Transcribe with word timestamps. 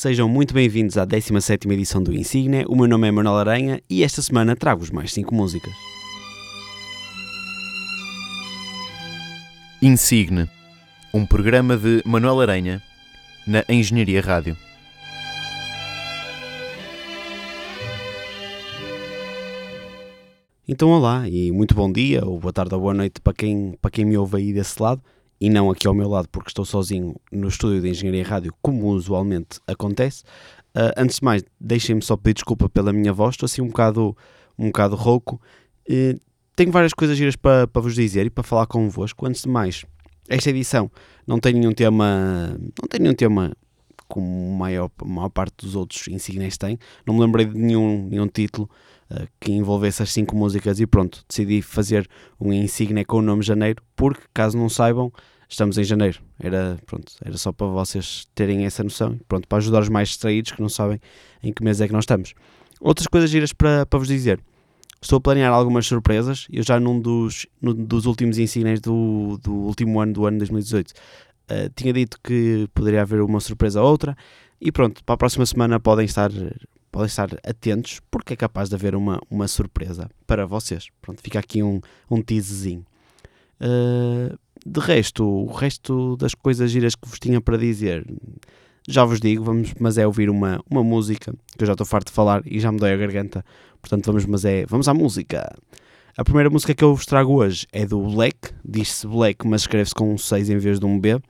Sejam 0.00 0.26
muito 0.26 0.54
bem-vindos 0.54 0.96
à 0.96 1.04
17 1.04 1.68
edição 1.68 2.02
do 2.02 2.10
Insigne. 2.10 2.64
O 2.66 2.74
meu 2.74 2.88
nome 2.88 3.06
é 3.06 3.10
Manuel 3.10 3.36
Aranha 3.36 3.82
e 3.86 4.02
esta 4.02 4.22
semana 4.22 4.56
trago-vos 4.56 4.90
mais 4.90 5.12
5 5.12 5.34
músicas. 5.34 5.74
Insigne, 9.82 10.48
um 11.12 11.26
programa 11.26 11.76
de 11.76 12.02
Manuel 12.06 12.40
Aranha 12.40 12.82
na 13.46 13.62
Engenharia 13.68 14.22
Rádio. 14.22 14.56
Então, 20.66 20.88
olá 20.88 21.28
e 21.28 21.52
muito 21.52 21.74
bom 21.74 21.92
dia, 21.92 22.24
ou 22.24 22.40
boa 22.40 22.54
tarde 22.54 22.74
ou 22.74 22.80
boa 22.80 22.94
noite 22.94 23.20
para 23.20 23.34
quem, 23.34 23.76
para 23.82 23.90
quem 23.90 24.06
me 24.06 24.16
ouve 24.16 24.38
aí 24.38 24.54
desse 24.54 24.80
lado 24.82 25.02
e 25.40 25.48
não 25.48 25.70
aqui 25.70 25.86
ao 25.86 25.94
meu 25.94 26.08
lado 26.08 26.28
porque 26.28 26.50
estou 26.50 26.64
sozinho 26.64 27.16
no 27.32 27.48
estúdio 27.48 27.80
de 27.80 27.88
Engenharia 27.88 28.24
Rádio, 28.24 28.52
como 28.60 28.88
usualmente 28.88 29.58
acontece. 29.66 30.22
Uh, 30.76 30.92
antes 30.96 31.16
de 31.16 31.24
mais, 31.24 31.42
deixem-me 31.58 32.02
só 32.02 32.16
pedir 32.16 32.34
desculpa 32.34 32.68
pela 32.68 32.92
minha 32.92 33.12
voz, 33.12 33.34
estou 33.34 33.46
assim 33.46 33.62
um 33.62 33.68
bocado, 33.68 34.16
um 34.58 34.66
bocado 34.66 34.94
rouco. 34.94 35.40
Uh, 35.88 36.20
tenho 36.54 36.70
várias 36.70 36.92
coisas 36.92 37.16
giras 37.16 37.36
para, 37.36 37.66
para 37.66 37.80
vos 37.80 37.94
dizer 37.94 38.26
e 38.26 38.30
para 38.30 38.44
falar 38.44 38.66
convosco. 38.66 39.26
Antes 39.26 39.42
de 39.42 39.48
mais, 39.48 39.84
esta 40.28 40.50
edição 40.50 40.90
não 41.26 41.40
tem 41.40 41.54
nenhum 41.54 41.72
tema, 41.72 42.54
não 42.80 42.88
tem 42.88 43.00
nenhum 43.00 43.14
tema 43.14 43.56
como 44.06 44.26
a 44.26 44.58
maior, 44.58 44.90
maior 45.04 45.30
parte 45.30 45.54
dos 45.58 45.74
outros 45.74 46.06
insignes 46.08 46.58
têm. 46.58 46.78
Não 47.06 47.14
me 47.14 47.20
lembrei 47.20 47.46
de 47.46 47.56
nenhum, 47.56 48.08
nenhum 48.10 48.26
título 48.26 48.68
que 49.40 49.52
envolvesse 49.52 50.02
as 50.02 50.10
cinco 50.10 50.36
músicas 50.36 50.80
e 50.80 50.86
pronto, 50.86 51.24
decidi 51.28 51.62
fazer 51.62 52.08
um 52.40 52.52
insigne 52.52 53.04
com 53.04 53.18
o 53.18 53.22
nome 53.22 53.42
Janeiro, 53.42 53.82
porque 53.96 54.22
caso 54.32 54.56
não 54.56 54.68
saibam, 54.68 55.12
estamos 55.48 55.76
em 55.76 55.84
janeiro. 55.84 56.20
Era, 56.38 56.78
pronto, 56.86 57.12
era 57.24 57.36
só 57.36 57.52
para 57.52 57.66
vocês 57.66 58.26
terem 58.34 58.64
essa 58.64 58.84
noção, 58.84 59.18
pronto, 59.28 59.48
para 59.48 59.58
ajudar 59.58 59.80
os 59.80 59.88
mais 59.88 60.08
distraídos 60.08 60.52
que 60.52 60.62
não 60.62 60.68
sabem 60.68 61.00
em 61.42 61.52
que 61.52 61.62
mês 61.62 61.80
é 61.80 61.86
que 61.86 61.92
nós 61.92 62.04
estamos. 62.04 62.34
Outras 62.80 63.06
coisas 63.06 63.28
giras 63.28 63.52
para, 63.52 63.84
para 63.84 63.98
vos 63.98 64.08
dizer. 64.08 64.40
Estou 65.02 65.16
a 65.16 65.20
planear 65.20 65.52
algumas 65.52 65.86
surpresas. 65.86 66.46
Eu 66.50 66.62
já 66.62 66.78
num 66.78 67.00
dos, 67.00 67.46
num 67.60 67.74
dos 67.74 68.06
últimos 68.06 68.38
insignes 68.38 68.80
do, 68.80 69.38
do 69.42 69.52
último 69.52 69.98
ano, 70.00 70.12
do 70.12 70.26
ano 70.26 70.38
2018, 70.38 70.90
uh, 70.90 70.94
eh, 71.48 71.70
tinha 71.74 71.92
dito 71.92 72.18
que 72.22 72.68
poderia 72.74 73.02
haver 73.02 73.22
uma 73.22 73.40
surpresa 73.40 73.82
ou 73.82 73.90
outra. 73.90 74.16
E 74.60 74.70
pronto, 74.70 75.02
para 75.02 75.14
a 75.14 75.18
próxima 75.18 75.46
semana 75.46 75.80
podem 75.80 76.04
estar, 76.04 76.30
podem 76.90 77.06
estar 77.06 77.28
atentos, 77.44 78.00
porque 78.10 78.34
é 78.34 78.36
capaz 78.36 78.68
de 78.68 78.74
haver 78.74 78.94
uma, 78.94 79.20
uma 79.30 79.46
surpresa 79.46 80.08
para 80.26 80.46
vocês. 80.46 80.88
Pronto, 81.00 81.20
fica 81.22 81.38
aqui 81.38 81.62
um, 81.62 81.80
um 82.10 82.22
teasezinho. 82.22 82.84
Uh, 83.60 84.36
de 84.66 84.80
resto, 84.80 85.24
o 85.24 85.52
resto 85.52 86.16
das 86.16 86.34
coisas 86.34 86.70
giras 86.70 86.94
que 86.94 87.08
vos 87.08 87.18
tinha 87.18 87.40
para 87.40 87.56
dizer, 87.56 88.06
já 88.88 89.04
vos 89.04 89.20
digo, 89.20 89.44
vamos, 89.44 89.72
mas 89.78 89.98
é 89.98 90.06
ouvir 90.06 90.28
uma, 90.28 90.60
uma 90.70 90.82
música, 90.82 91.32
que 91.56 91.62
eu 91.62 91.66
já 91.66 91.72
estou 91.72 91.86
farto 91.86 92.08
de 92.08 92.12
falar 92.12 92.42
e 92.44 92.60
já 92.60 92.70
me 92.70 92.78
dói 92.78 92.92
a 92.92 92.96
garganta, 92.96 93.44
portanto 93.80 94.06
vamos, 94.06 94.26
mas 94.26 94.44
é, 94.44 94.66
vamos 94.66 94.88
à 94.88 94.94
música. 94.94 95.50
A 96.16 96.24
primeira 96.24 96.50
música 96.50 96.74
que 96.74 96.84
eu 96.84 96.94
vos 96.94 97.06
trago 97.06 97.32
hoje 97.32 97.66
é 97.72 97.86
do 97.86 98.02
Black, 98.02 98.50
diz-se 98.64 99.06
Black, 99.06 99.46
mas 99.46 99.62
escreve-se 99.62 99.94
com 99.94 100.12
um 100.12 100.18
6 100.18 100.50
em 100.50 100.58
vez 100.58 100.78
de 100.78 100.84
um 100.84 100.98
B, 100.98 101.20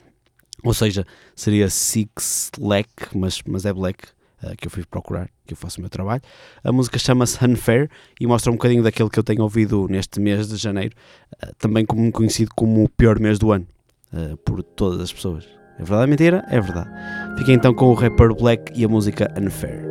ou 0.64 0.74
seja, 0.74 1.06
seria 1.34 1.70
Six 1.70 2.50
Black, 2.58 2.88
mas, 3.14 3.42
mas 3.46 3.64
é 3.64 3.72
Black, 3.72 4.08
uh, 4.42 4.56
que 4.56 4.66
eu 4.66 4.70
fui 4.70 4.84
procurar, 4.84 5.28
que 5.46 5.52
eu 5.52 5.56
faço 5.56 5.78
o 5.78 5.80
meu 5.80 5.90
trabalho. 5.90 6.22
A 6.62 6.72
música 6.72 6.98
chama-se 6.98 7.44
Unfair 7.44 7.90
e 8.20 8.26
mostra 8.26 8.50
um 8.50 8.54
bocadinho 8.54 8.82
daquele 8.82 9.10
que 9.10 9.18
eu 9.18 9.24
tenho 9.24 9.42
ouvido 9.42 9.86
neste 9.88 10.20
mês 10.20 10.48
de 10.48 10.56
janeiro, 10.56 10.94
uh, 11.42 11.54
também 11.58 11.84
como 11.84 12.10
conhecido 12.12 12.50
como 12.54 12.84
o 12.84 12.88
pior 12.88 13.18
mês 13.18 13.38
do 13.38 13.52
ano, 13.52 13.66
uh, 14.12 14.36
por 14.38 14.62
todas 14.62 15.00
as 15.00 15.12
pessoas. 15.12 15.44
É 15.78 15.82
verdade 15.82 16.10
mentira? 16.10 16.44
É 16.50 16.60
verdade. 16.60 16.90
Fiquem 17.38 17.54
então 17.54 17.72
com 17.72 17.86
o 17.86 17.94
rapper 17.94 18.34
Black 18.34 18.72
e 18.78 18.84
a 18.84 18.88
música 18.88 19.32
Unfair. 19.40 19.89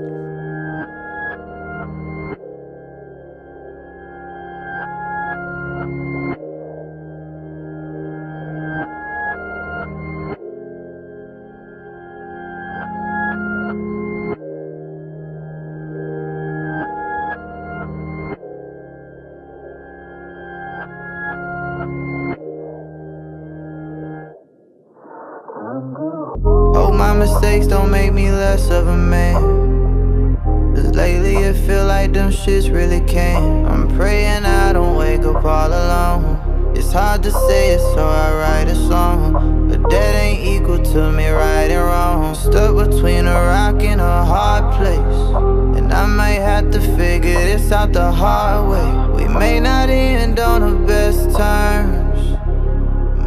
Between 43.20 43.36
a 43.36 43.42
rock 43.42 43.82
and 43.84 44.00
a 44.00 44.26
hard 44.26 44.74
place. 44.76 45.78
And 45.78 45.92
I 45.92 46.06
might 46.06 46.40
have 46.40 46.72
to 46.72 46.80
figure 46.80 47.34
this 47.34 47.72
out 47.72 47.92
the 47.92 48.12
hard 48.12 48.70
way. 48.70 49.24
We 49.24 49.34
may 49.34 49.60
not 49.60 49.90
end 49.90 50.40
on 50.40 50.62
the 50.62 50.88
best 50.88 51.36
terms. 51.36 52.38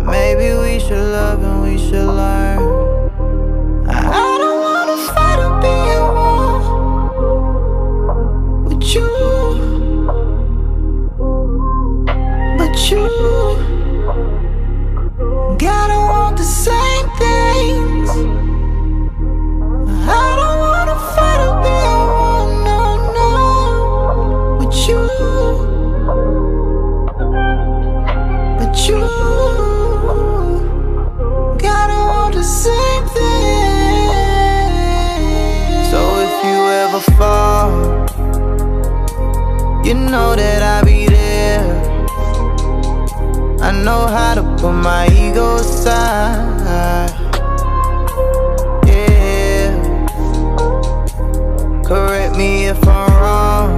Maybe 0.06 0.56
we 0.58 0.81
should 0.81 1.12
love 1.12 1.42
and 1.42 1.62
we 1.62 1.76
should 1.78 2.06
learn. 2.06 2.71
Know 40.12 40.36
that 40.36 40.62
I'll 40.62 40.84
be 40.84 41.06
there. 41.06 41.64
I 43.62 43.72
know 43.72 44.06
how 44.06 44.34
to 44.34 44.42
put 44.60 44.72
my 44.72 45.06
ego 45.06 45.56
aside. 45.56 47.10
Yeah. 48.86 49.72
Correct 51.82 52.36
me 52.36 52.66
if 52.66 52.86
I'm 52.86 53.10
wrong. 53.22 53.70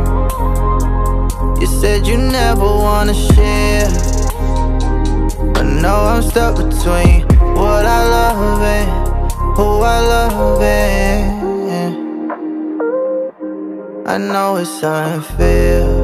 You 1.61 1.69
said 1.69 2.05
you 2.05 2.17
never 2.19 2.69
wanna 2.87 3.15
share. 3.15 3.89
But 5.55 5.67
no, 5.85 5.95
I'm 6.13 6.23
stuck 6.23 6.57
between 6.57 7.29
what 7.61 7.87
I 7.99 8.01
love 8.17 8.61
and 8.77 8.89
who 9.57 9.69
I 9.97 9.99
love. 10.15 10.63
And 10.63 11.25
I 14.09 14.19
know 14.19 14.57
it's 14.57 14.83
unfair. 14.83 16.04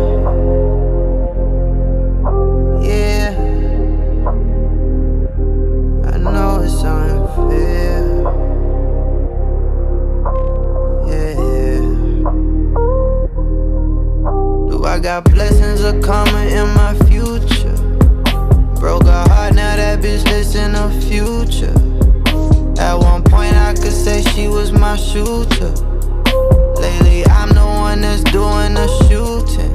Got 15.10 15.24
blessings 15.24 15.82
are 15.82 16.00
coming 16.02 16.50
in 16.50 16.68
my 16.74 16.94
future. 17.08 17.74
Broke 18.78 19.06
a 19.06 19.28
heart, 19.28 19.54
now 19.56 19.74
that 19.74 19.98
bitch 19.98 20.54
in 20.54 20.70
the 20.78 20.88
future. 21.08 21.74
At 22.80 22.94
one 22.94 23.24
point, 23.24 23.56
I 23.56 23.74
could 23.74 23.92
say 24.04 24.22
she 24.22 24.46
was 24.46 24.70
my 24.70 24.94
shooter. 24.94 25.72
Lately, 26.80 27.26
I'm 27.26 27.48
the 27.48 27.66
one 27.82 28.02
that's 28.02 28.22
doing 28.22 28.74
the 28.74 28.86
shooting. 29.08 29.69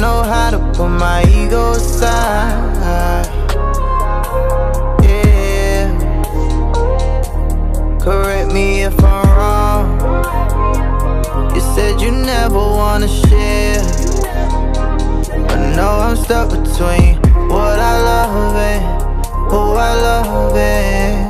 Know 0.00 0.22
how 0.22 0.50
to 0.50 0.58
put 0.74 0.88
my 0.88 1.24
ego 1.24 1.72
aside. 1.72 3.26
Yeah. 5.02 5.90
Correct 8.00 8.52
me 8.52 8.82
if 8.82 8.94
I'm 9.02 9.26
wrong. 9.36 9.86
You 11.54 11.60
said 11.74 12.00
you 12.00 12.10
never 12.12 12.58
wanna 12.58 13.08
share. 13.08 13.82
But 15.48 15.60
no, 15.76 15.88
I'm 16.06 16.16
stuck 16.16 16.50
between 16.50 17.16
what 17.48 17.78
I 17.78 17.94
love 18.10 18.56
and 18.70 18.82
who 19.50 19.62
I 19.88 19.94
love. 20.06 20.56
And 20.56 21.28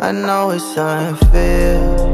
I 0.00 0.12
know 0.12 0.50
it's 0.50 0.78
unfair. 0.78 2.07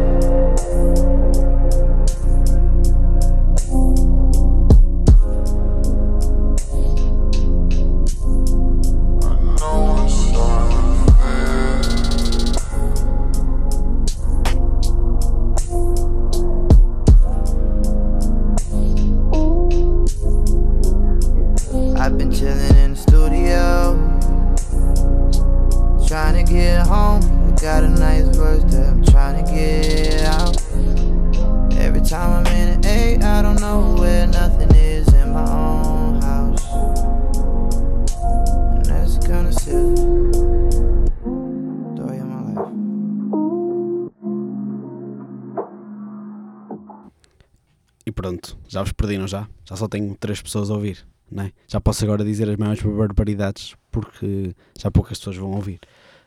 Já 48.75 48.82
vos 48.82 48.93
perdi, 48.93 49.17
não 49.17 49.29
já? 49.29 49.47
Já 49.65 49.76
só 49.76 49.87
tenho 49.87 50.17
três 50.17 50.43
pessoas 50.43 50.69
a 50.69 50.75
ouvir, 50.75 51.06
é? 51.38 51.53
Já 51.69 51.81
posso 51.81 52.05
agora 52.05 52.25
dizer 52.25 52.49
as 52.50 52.56
maiores 52.56 52.82
barbaridades 52.82 53.75
porque 53.91 54.53
já 54.76 54.91
poucas 54.91 55.17
pessoas 55.19 55.37
vão 55.37 55.53
ouvir. 55.53 55.79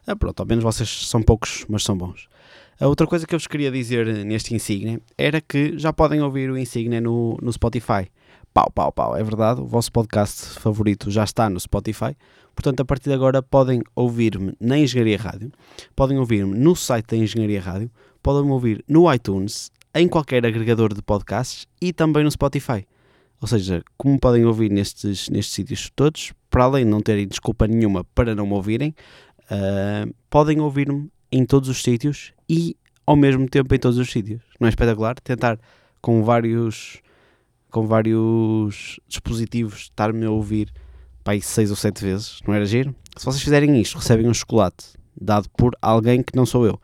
Ah, 0.06 0.16
pronto, 0.16 0.40
ao 0.40 0.46
menos 0.46 0.64
vocês 0.64 1.08
são 1.08 1.22
poucos, 1.22 1.66
mas 1.68 1.84
são 1.84 1.98
bons. 1.98 2.30
A 2.80 2.88
outra 2.88 3.06
coisa 3.06 3.28
que 3.28 3.36
eu 3.36 3.40
vos 3.40 3.48
queria 3.48 3.70
dizer 3.70 4.26
neste 4.26 4.56
Insigne 4.56 5.02
era 5.18 5.42
que 5.42 5.78
já 5.78 5.92
podem 5.92 6.22
ouvir 6.22 6.50
o 6.50 6.58
Insigne 6.58 7.02
no, 7.02 7.38
no 7.42 7.52
Spotify. 7.52 8.10
Pau, 8.54 8.72
pau, 8.74 8.94
pau, 8.94 9.18
é 9.18 9.24
verdade, 9.24 9.60
o 9.60 9.66
vosso 9.66 9.92
podcast 9.92 10.58
favorito 10.60 11.12
já 11.12 11.26
está 11.26 11.50
no 11.50 11.60
Spotify. 11.60 12.16
Portanto, 12.56 12.80
a 12.80 12.86
partir 12.86 13.10
de 13.10 13.16
agora 13.16 13.44
podem 13.44 13.82
ouvir-me 13.94 14.54
na 14.60 14.78
Engenharia 14.78 15.18
Rádio, 15.18 15.52
podem 15.96 16.18
ouvir-me 16.18 16.58
no 16.58 16.76
site 16.76 17.08
da 17.08 17.18
Engenharia 17.18 17.62
Rádio, 17.62 17.92
podem 18.24 18.50
ouvir 18.50 18.84
no 18.88 19.14
iTunes, 19.14 19.70
em 20.00 20.08
qualquer 20.08 20.46
agregador 20.46 20.94
de 20.94 21.02
podcasts 21.02 21.66
e 21.82 21.92
também 21.94 22.24
no 22.24 22.32
Spotify. 22.32 22.86
Ou 23.40 23.48
seja, 23.48 23.84
como 23.98 24.20
podem 24.20 24.46
ouvir 24.46 24.72
nestes, 24.72 25.30
nestes 25.30 25.54
sítios 25.54 25.92
todos, 25.96 26.34
para 26.50 26.64
além 26.64 26.86
de 26.86 26.92
não 26.92 27.02
terem 27.02 27.28
desculpa 27.28 27.68
nenhuma 27.68 28.04
para 28.04 28.34
não 28.34 28.48
me 28.48 28.54
ouvirem, 28.54 28.96
ah, 29.50 30.08
podem 30.30 30.60
ouvir-me 30.60 31.10
em 31.32 31.46
todos 31.46 31.70
os 31.70 31.82
sítios 31.82 32.34
e 32.50 32.76
ao 33.06 33.16
mesmo 33.16 33.48
tempo 33.48 33.74
em 33.74 33.80
todos 33.80 33.98
os 33.98 34.10
sítios. 34.12 34.42
Não 34.60 34.68
é 34.68 34.70
espetacular? 34.70 35.16
Tentar 35.20 35.60
com 36.02 36.24
vários 36.24 37.02
com 37.70 37.86
vários 37.86 39.00
dispositivos 39.08 39.82
estar-me 39.82 40.26
a 40.26 40.32
ouvir 40.32 40.72
aí 41.26 41.42
seis 41.42 41.70
ou 41.70 41.76
sete 41.76 42.02
vezes, 42.02 42.40
não 42.48 42.54
era 42.54 42.66
giro? 42.66 42.96
Se 43.18 43.26
vocês 43.26 43.44
fizerem 43.44 43.80
isto, 43.82 43.98
recebem 43.98 44.28
um 44.28 44.34
chocolate 44.34 44.98
dado 45.20 45.50
por 45.58 45.76
alguém 45.82 46.24
que 46.24 46.36
não 46.36 46.46
sou 46.46 46.66
eu. 46.66 46.80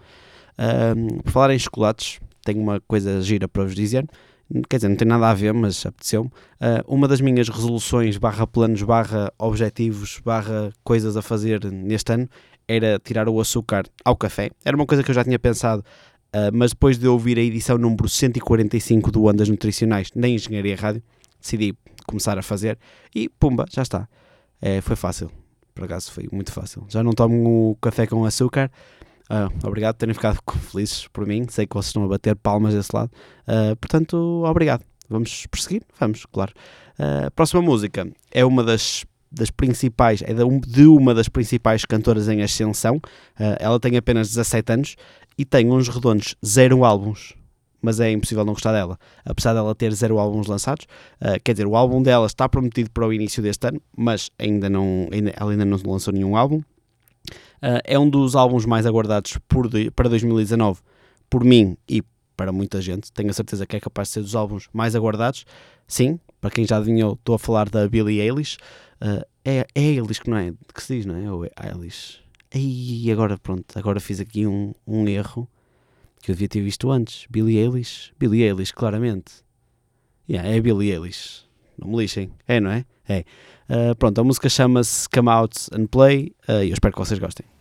Ah, 0.57 0.93
por 1.23 1.31
falar 1.31 1.53
em 1.53 1.59
chocolates, 1.59 2.19
tenho 2.43 2.61
uma 2.61 2.79
coisa 2.81 3.21
gira 3.21 3.47
para 3.47 3.63
vos 3.63 3.75
dizer. 3.75 4.05
Quer 4.69 4.77
dizer, 4.77 4.89
não 4.89 4.95
tem 4.95 5.07
nada 5.07 5.29
a 5.29 5.33
ver, 5.33 5.53
mas 5.53 5.85
apeteceu-me. 5.85 6.29
Ah, 6.59 6.83
uma 6.87 7.07
das 7.07 7.21
minhas 7.21 7.49
resoluções, 7.49 8.17
barra 8.17 8.45
planos, 8.45 8.83
barra 8.83 9.31
objetivos, 9.39 10.19
barra 10.23 10.71
coisas 10.83 11.17
a 11.17 11.21
fazer 11.21 11.63
neste 11.71 12.13
ano 12.13 12.29
era 12.67 12.99
tirar 12.99 13.27
o 13.27 13.39
açúcar 13.39 13.85
ao 14.05 14.15
café. 14.15 14.51
Era 14.63 14.75
uma 14.75 14.85
coisa 14.85 15.03
que 15.03 15.11
eu 15.11 15.15
já 15.15 15.23
tinha 15.23 15.39
pensado, 15.39 15.83
ah, 16.31 16.49
mas 16.53 16.71
depois 16.71 16.97
de 16.97 17.07
ouvir 17.07 17.37
a 17.37 17.41
edição 17.41 17.77
número 17.77 18.07
145 18.07 19.11
do 19.11 19.25
Ondas 19.25 19.49
Nutricionais 19.49 20.09
na 20.15 20.27
Engenharia 20.27 20.75
Rádio, 20.75 21.01
decidi 21.41 21.75
começar 22.05 22.37
a 22.37 22.41
fazer 22.41 22.77
e 23.15 23.29
pumba, 23.29 23.65
já 23.71 23.81
está. 23.81 24.07
É, 24.61 24.81
foi 24.81 24.95
fácil, 24.95 25.31
por 25.73 25.85
acaso 25.85 26.11
foi 26.11 26.27
muito 26.31 26.51
fácil. 26.51 26.85
Já 26.89 27.03
não 27.03 27.13
tomo 27.13 27.71
o 27.71 27.75
café 27.75 28.07
com 28.07 28.23
açúcar. 28.25 28.71
Ah, 29.29 29.49
obrigado 29.63 29.95
por 29.95 29.99
terem 29.99 30.13
ficado 30.13 30.37
felizes 30.71 31.07
por 31.07 31.25
mim. 31.25 31.45
Sei 31.49 31.65
que 31.65 31.73
vocês 31.73 31.87
estão 31.87 32.03
a 32.03 32.07
bater 32.07 32.35
palmas 32.35 32.73
desse 32.73 32.89
lado. 32.93 33.11
Ah, 33.47 33.75
portanto, 33.79 34.43
obrigado. 34.45 34.83
Vamos 35.09 35.45
prosseguir? 35.47 35.81
Vamos, 35.99 36.25
claro. 36.25 36.53
A 37.27 37.31
próxima 37.31 37.61
música 37.61 38.07
é 38.31 38.45
uma 38.45 38.63
das, 38.63 39.03
das 39.31 39.49
principais, 39.49 40.21
é 40.21 40.33
de 40.33 40.43
um- 40.43 40.61
uma 40.95 41.13
das 41.13 41.27
principais 41.27 41.85
cantoras 41.85 42.27
em 42.29 42.41
ascensão. 42.41 42.99
Ah, 43.39 43.57
ela 43.59 43.79
tem 43.79 43.97
apenas 43.97 44.29
17 44.29 44.71
anos 44.73 44.95
e 45.37 45.45
tem 45.45 45.71
uns 45.71 45.87
redondos 45.87 46.35
zero 46.45 46.83
álbuns. 46.85 47.33
Mas 47.81 47.99
é 47.99 48.09
impossível 48.11 48.45
não 48.45 48.53
gostar 48.53 48.71
dela, 48.71 48.97
apesar 49.25 49.53
dela 49.53 49.75
ter 49.75 49.91
zero 49.93 50.17
álbuns 50.17 50.47
lançados. 50.47 50.85
Ah, 51.19 51.37
quer 51.43 51.51
dizer, 51.53 51.67
o 51.67 51.75
álbum 51.75 52.01
dela 52.01 52.25
está 52.27 52.47
prometido 52.47 52.89
para 52.91 53.05
o 53.07 53.11
início 53.11 53.43
deste 53.43 53.67
ano, 53.67 53.81
mas 53.97 54.29
ainda 54.39 54.69
não, 54.69 55.07
ainda- 55.11 55.33
ela 55.35 55.51
ainda 55.51 55.65
não 55.65 55.77
lançou 55.85 56.13
nenhum 56.13 56.35
álbum. 56.37 56.61
Uh, 57.63 57.79
é 57.85 57.97
um 57.97 58.09
dos 58.09 58.35
álbuns 58.35 58.65
mais 58.65 58.85
aguardados 58.85 59.37
por 59.47 59.69
para 59.95 60.09
2019 60.09 60.81
por 61.29 61.45
mim 61.45 61.77
e 61.87 62.03
para 62.35 62.51
muita 62.51 62.81
gente. 62.81 63.09
Tenho 63.13 63.29
a 63.29 63.33
certeza 63.33 63.65
que 63.65 63.77
é 63.77 63.79
capaz 63.79 64.09
de 64.09 64.15
ser 64.15 64.19
dos 64.19 64.35
álbuns 64.35 64.67
mais 64.73 64.97
aguardados. 64.97 65.45
Sim, 65.87 66.19
para 66.41 66.51
quem 66.51 66.67
já 66.67 66.75
adivinhou, 66.75 67.13
estou 67.13 67.35
a 67.35 67.39
falar 67.39 67.69
da 67.69 67.87
Billie 67.87 68.19
Eilish. 68.19 68.57
Uh, 69.01 69.25
é, 69.45 69.65
é 69.73 69.81
Eilish 69.81 70.19
que 70.19 70.29
não 70.29 70.35
é? 70.35 70.51
Que 70.73 70.83
se 70.83 70.97
diz, 70.97 71.05
não 71.05 71.15
é? 71.15 71.31
Ou 71.31 71.45
é 71.45 71.51
Eilish? 71.63 72.19
E 72.53 73.09
agora, 73.13 73.37
pronto, 73.37 73.65
agora 73.79 74.01
fiz 74.01 74.19
aqui 74.19 74.45
um, 74.45 74.73
um 74.85 75.07
erro 75.07 75.47
que 76.21 76.31
eu 76.31 76.35
devia 76.35 76.49
ter 76.49 76.61
visto 76.61 76.91
antes. 76.91 77.27
Billie 77.29 77.57
Eilish? 77.57 78.11
Billie 78.19 78.43
Eilish, 78.43 78.73
claramente. 78.73 79.35
Yeah, 80.29 80.49
é 80.49 80.59
Billie 80.59 80.91
Eilish. 80.91 81.45
Não 81.77 81.87
me 81.87 81.97
lixem. 81.97 82.29
É, 82.45 82.59
não 82.59 82.71
é? 82.71 82.85
É. 83.07 83.23
Uh, 83.69 83.95
pronto, 83.95 84.19
a 84.19 84.23
música 84.23 84.49
chama-se 84.49 85.07
Come 85.09 85.29
Out 85.29 85.69
and 85.73 85.87
Play 85.87 86.35
uh, 86.49 86.63
e 86.63 86.69
eu 86.69 86.73
espero 86.73 86.93
que 86.93 86.99
vocês 86.99 87.19
gostem. 87.19 87.52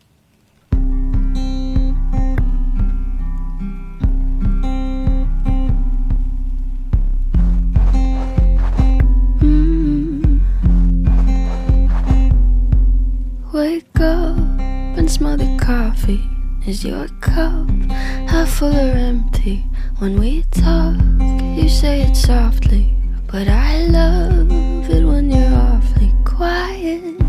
Smell 15.23 15.37
the 15.37 15.57
coffee. 15.65 16.29
Is 16.67 16.85
your 16.85 17.07
cup 17.21 17.71
half 18.27 18.49
full 18.55 18.75
or 18.75 18.93
empty? 19.11 19.65
When 19.99 20.19
we 20.19 20.43
talk, 20.51 20.97
you 21.57 21.69
say 21.69 22.03
it 22.03 22.17
softly, 22.17 22.93
but 23.29 23.47
I 23.47 23.87
love 23.87 24.51
it 24.91 25.05
when 25.05 25.31
you're 25.31 25.55
awfully 25.55 26.13
quiet. 26.25 27.22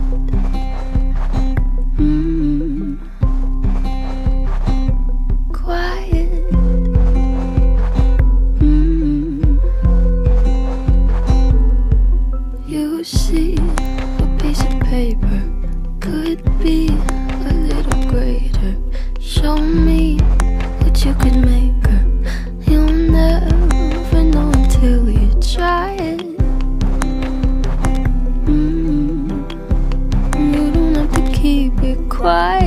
Bye. 32.23 32.62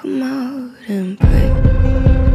Come 0.00 0.22
out 0.22 0.70
and 0.86 1.18
play. 1.18 2.27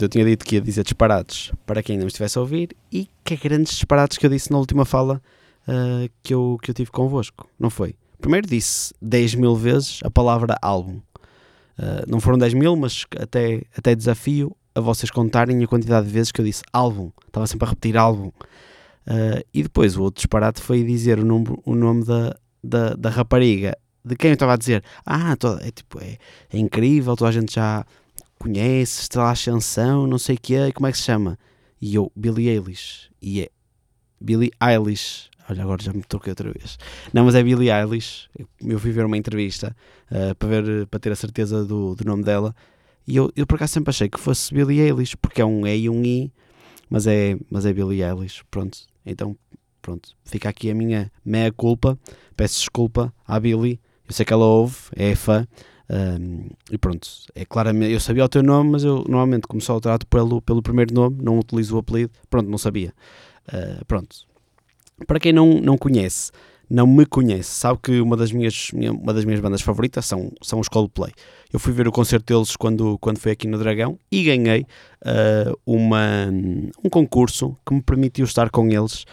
Pronto, 0.00 0.04
eu 0.04 0.08
tinha 0.08 0.24
dito 0.24 0.46
que 0.46 0.54
ia 0.54 0.60
dizer 0.62 0.82
disparados 0.82 1.52
para 1.66 1.82
quem 1.82 1.98
não 1.98 2.06
estivesse 2.06 2.38
a 2.38 2.40
ouvir 2.40 2.70
e 2.90 3.06
que 3.22 3.36
grandes 3.36 3.74
disparados 3.74 4.16
que 4.16 4.24
eu 4.24 4.30
disse 4.30 4.50
na 4.50 4.56
última 4.56 4.86
fala 4.86 5.20
ah, 5.68 6.08
que, 6.22 6.32
eu, 6.32 6.58
que 6.62 6.70
eu 6.70 6.74
tive 6.74 6.90
convosco, 6.90 7.46
não 7.58 7.68
foi? 7.68 7.94
Primeiro 8.18 8.46
disse 8.46 8.94
10 9.02 9.34
mil 9.34 9.54
vezes 9.54 10.00
a 10.02 10.10
palavra 10.10 10.56
álbum. 10.62 11.00
Ah, 11.78 12.04
não 12.08 12.18
foram 12.18 12.38
10 12.38 12.54
mil, 12.54 12.76
mas 12.76 13.04
até, 13.18 13.62
até 13.76 13.94
desafio 13.94 14.56
a 14.74 14.80
vocês 14.80 15.10
contarem 15.10 15.62
a 15.62 15.66
quantidade 15.66 16.06
de 16.06 16.12
vezes 16.12 16.32
que 16.32 16.40
eu 16.40 16.44
disse 16.46 16.62
álbum. 16.72 17.10
Estava 17.26 17.46
sempre 17.46 17.66
a 17.66 17.68
repetir 17.68 17.98
álbum. 17.98 18.30
Ah, 19.06 19.42
e 19.52 19.62
depois 19.62 19.98
o 19.98 20.02
outro 20.02 20.20
disparate 20.20 20.62
foi 20.62 20.82
dizer 20.82 21.18
o 21.18 21.24
nome, 21.26 21.58
o 21.62 21.74
nome 21.74 22.04
da, 22.06 22.34
da, 22.64 22.94
da 22.94 23.10
rapariga 23.10 23.76
de 24.02 24.16
quem 24.16 24.30
eu 24.30 24.34
estava 24.34 24.54
a 24.54 24.56
dizer. 24.56 24.82
Ah, 25.04 25.36
toda, 25.36 25.62
é, 25.62 25.70
tipo, 25.70 26.02
é, 26.02 26.16
é 26.50 26.58
incrível, 26.58 27.14
toda 27.16 27.28
a 27.28 27.32
gente 27.32 27.54
já 27.54 27.84
conhece, 28.40 29.02
está 29.02 29.22
lá 29.22 29.28
a 29.28 29.32
ascensão, 29.32 30.06
não 30.06 30.18
sei 30.18 30.34
o 30.36 30.40
que 30.40 30.54
é, 30.54 30.72
como 30.72 30.86
é 30.86 30.92
que 30.92 30.98
se 30.98 31.04
chama? 31.04 31.38
E 31.80 31.94
eu, 31.94 32.10
Billie 32.16 32.48
Eilish. 32.48 33.10
E 33.20 33.42
é 33.42 33.48
Billie 34.20 34.50
Eilish. 34.60 35.28
Olha, 35.48 35.62
agora 35.62 35.82
já 35.82 35.92
me 35.92 36.02
troquei 36.02 36.30
outra 36.30 36.50
vez. 36.50 36.78
Não, 37.12 37.24
mas 37.24 37.34
é 37.34 37.42
Billie 37.42 37.70
Eilish. 37.70 38.28
Eu- 38.64 38.78
fui 38.78 38.92
ver 38.92 39.04
uma 39.04 39.16
entrevista 39.16 39.76
ah, 40.10 40.34
para, 40.34 40.48
ver, 40.62 40.86
para 40.86 40.98
ter 41.00 41.12
a 41.12 41.16
certeza 41.16 41.64
do, 41.64 41.94
do 41.94 42.04
nome 42.04 42.24
dela. 42.24 42.54
E 43.06 43.16
eu, 43.16 43.30
eu 43.36 43.46
por 43.46 43.56
acaso 43.56 43.74
sempre 43.74 43.90
achei 43.90 44.08
que 44.08 44.18
fosse 44.18 44.54
Billie 44.54 44.80
Eilish, 44.80 45.16
porque 45.16 45.40
é 45.40 45.44
um 45.44 45.66
E 45.66 45.76
e 45.76 45.90
um 45.90 46.04
I, 46.04 46.32
mas 46.88 47.06
é, 47.06 47.36
mas 47.50 47.66
é 47.66 47.72
Billie 47.72 48.02
Eilish. 48.02 48.42
Pronto, 48.50 48.78
então, 49.04 49.36
pronto. 49.82 50.10
Fica 50.24 50.48
aqui 50.48 50.70
a 50.70 50.74
minha 50.74 51.10
meia 51.24 51.52
culpa. 51.52 51.98
Peço 52.36 52.58
desculpa 52.60 53.12
à 53.26 53.38
Billie. 53.38 53.80
Eu 54.08 54.14
sei 54.14 54.24
que 54.24 54.32
ela 54.32 54.44
ouve, 54.46 54.76
é 54.94 55.14
fã. 55.14 55.46
Um, 55.92 56.48
e 56.70 56.78
pronto, 56.78 57.08
é 57.34 57.44
claramente, 57.44 57.92
eu 57.92 57.98
sabia 57.98 58.24
o 58.24 58.28
teu 58.28 58.44
nome, 58.44 58.70
mas 58.70 58.84
eu 58.84 58.98
normalmente, 59.08 59.48
como 59.48 59.60
só 59.60 59.76
o 59.76 59.80
trato 59.80 60.06
pelo, 60.06 60.40
pelo 60.40 60.62
primeiro 60.62 60.94
nome, 60.94 61.18
não 61.20 61.36
utilizo 61.38 61.74
o 61.74 61.78
apelido, 61.80 62.12
pronto, 62.28 62.48
não 62.48 62.58
sabia. 62.58 62.92
Uh, 63.52 63.84
pronto. 63.86 64.16
Para 65.06 65.18
quem 65.18 65.32
não, 65.32 65.60
não 65.60 65.76
conhece, 65.76 66.30
não 66.68 66.86
me 66.86 67.04
conhece, 67.04 67.50
sabe 67.50 67.80
que 67.82 68.00
uma 68.00 68.16
das 68.16 68.30
minhas, 68.30 68.70
minha- 68.72 68.92
uma 68.92 69.12
das 69.12 69.24
minhas 69.24 69.40
bandas 69.40 69.62
favoritas 69.62 70.06
são, 70.06 70.30
são 70.40 70.60
os 70.60 70.68
Coldplay. 70.68 71.12
Eu 71.52 71.58
fui 71.58 71.72
ver 71.72 71.88
o 71.88 71.92
concerto 71.92 72.32
deles 72.32 72.54
quando, 72.54 72.96
quando 72.98 73.18
foi 73.18 73.32
aqui 73.32 73.48
no 73.48 73.58
Dragão 73.58 73.98
e 74.12 74.22
ganhei 74.22 74.60
uh, 75.02 75.58
uma, 75.66 76.28
um 76.84 76.88
concurso 76.88 77.56
que 77.66 77.74
me 77.74 77.82
permitiu 77.82 78.24
estar 78.24 78.50
com 78.50 78.68
eles 78.68 79.04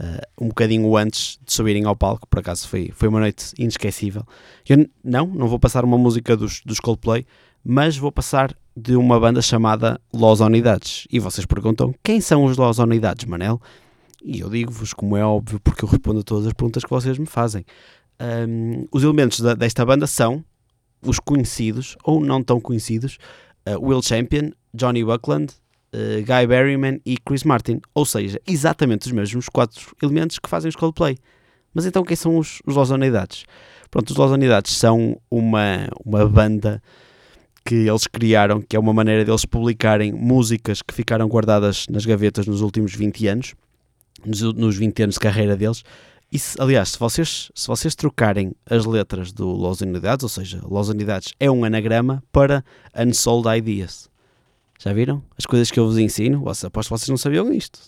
uh, 0.00 0.44
um 0.44 0.48
bocadinho 0.48 0.96
antes 0.96 1.38
de 1.44 1.52
subirem 1.52 1.84
ao 1.84 1.96
palco. 1.96 2.26
Por 2.28 2.38
acaso 2.38 2.68
foi, 2.68 2.90
foi 2.94 3.08
uma 3.08 3.20
noite 3.20 3.52
inesquecível. 3.58 4.24
Eu 4.68 4.88
não, 5.02 5.26
não 5.26 5.48
vou 5.48 5.58
passar 5.58 5.84
uma 5.84 5.98
música 5.98 6.36
dos, 6.36 6.60
dos 6.64 6.80
Coldplay, 6.80 7.26
mas 7.64 7.96
vou 7.96 8.12
passar 8.12 8.54
de 8.76 8.96
uma 8.96 9.18
banda 9.20 9.40
chamada 9.40 10.00
Los 10.12 10.40
Unidades. 10.40 11.06
E 11.10 11.18
vocês 11.18 11.46
perguntam, 11.46 11.94
quem 12.02 12.20
são 12.20 12.44
os 12.44 12.56
Los 12.56 12.78
Unidades, 12.78 13.24
Manel? 13.24 13.60
E 14.22 14.40
eu 14.40 14.50
digo-vos, 14.50 14.92
como 14.92 15.16
é 15.16 15.24
óbvio, 15.24 15.60
porque 15.60 15.84
eu 15.84 15.88
respondo 15.88 16.20
a 16.20 16.22
todas 16.22 16.46
as 16.46 16.52
perguntas 16.52 16.82
que 16.82 16.90
vocês 16.90 17.18
me 17.18 17.26
fazem. 17.26 17.64
Um, 18.20 18.86
os 18.90 19.02
elementos 19.02 19.40
da- 19.40 19.54
desta 19.54 19.84
banda 19.84 20.06
são 20.06 20.44
os 21.02 21.18
conhecidos, 21.18 21.96
ou 22.02 22.20
não 22.24 22.42
tão 22.42 22.60
conhecidos, 22.60 23.18
uh, 23.68 23.78
Will 23.86 24.02
Champion, 24.02 24.50
Johnny 24.72 25.04
Buckland, 25.04 25.52
uh, 25.94 26.18
Guy 26.24 26.46
Berryman 26.46 27.00
e 27.06 27.16
Chris 27.16 27.44
Martin. 27.44 27.80
Ou 27.94 28.04
seja, 28.04 28.40
exatamente 28.46 29.06
os 29.06 29.12
mesmos 29.12 29.48
quatro 29.48 29.94
elementos 30.02 30.38
que 30.38 30.48
fazem 30.48 30.68
os 30.68 30.76
Coldplay. 30.76 31.16
Mas 31.72 31.86
então 31.86 32.02
quem 32.04 32.16
são 32.16 32.36
os, 32.38 32.60
os 32.66 32.74
Los 32.76 32.90
Unidades? 32.90 33.44
Pronto, 33.90 34.10
os 34.10 34.16
Los 34.16 34.30
Unidades 34.32 34.72
são 34.76 35.16
uma, 35.30 35.88
uma 36.04 36.28
banda 36.28 36.82
que 37.64 37.74
eles 37.88 38.06
criaram, 38.06 38.60
que 38.60 38.76
é 38.76 38.78
uma 38.78 38.92
maneira 38.92 39.24
deles 39.24 39.44
publicarem 39.44 40.12
músicas 40.12 40.82
que 40.82 40.92
ficaram 40.92 41.26
guardadas 41.28 41.86
nas 41.88 42.04
gavetas 42.04 42.46
nos 42.46 42.60
últimos 42.60 42.94
20 42.94 43.26
anos, 43.26 43.54
nos, 44.24 44.42
nos 44.54 44.76
20 44.76 45.02
anos 45.04 45.14
de 45.14 45.20
carreira 45.20 45.56
deles. 45.56 45.82
E 46.30 46.38
se- 46.38 46.60
aliás, 46.60 46.90
se 46.90 46.98
vocês, 46.98 47.50
se 47.54 47.66
vocês 47.66 47.94
trocarem 47.94 48.52
as 48.68 48.84
letras 48.84 49.32
do 49.32 49.46
Los 49.50 49.80
Unidades, 49.80 50.24
ou 50.24 50.28
seja, 50.28 50.60
Los 50.62 50.88
Unidades 50.88 51.32
é 51.40 51.50
um 51.50 51.64
anagrama 51.64 52.22
para 52.30 52.62
Unsold 52.96 53.48
Ideas. 53.56 54.10
Já 54.78 54.92
viram? 54.92 55.22
As 55.38 55.46
coisas 55.46 55.70
que 55.70 55.78
eu 55.78 55.86
vos 55.86 55.98
ensino, 55.98 56.40
Vossa- 56.40 56.66
aposto 56.66 56.88
que 56.90 56.98
vocês 56.98 57.08
não 57.08 57.16
sabiam 57.16 57.52
isto. 57.52 57.80